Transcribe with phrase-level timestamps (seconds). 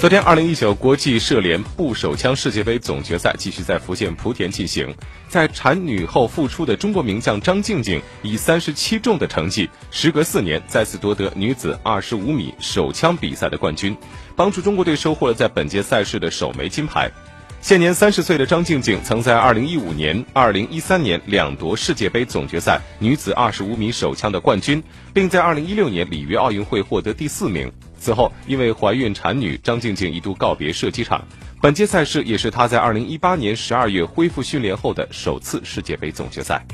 [0.00, 4.94] 昨天，二零一九国际射联步手枪世界杯总决赛继续在福建莆田进行。
[5.28, 13.96] 在产女后复出的中国名将张静静以三十七中的成绩，时隔四年再次夺得女子二十五米手枪比赛的冠军，
[14.36, 17.10] 帮助中国队收获了在本届赛事的首枚金牌。
[17.60, 24.80] 现年三十岁的张静静，曾在二零一五年、二零一三年两夺世界杯总决赛女子二十五米手枪的冠军，
[25.12, 27.68] 并在二零一六年里约奥运会获得第四名。
[27.98, 31.22] 此后，因为怀孕产女，张静静一度告别射击场。
[31.60, 36.64] 本届赛事也是她在2018年12月恢复训练后的首次世界杯总决赛。